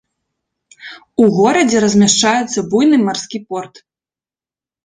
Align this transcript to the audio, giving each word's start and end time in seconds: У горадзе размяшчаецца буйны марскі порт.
У 1.25 1.27
горадзе 1.35 1.77
размяшчаецца 1.85 2.59
буйны 2.73 2.97
марскі 3.05 3.43
порт. 3.51 3.75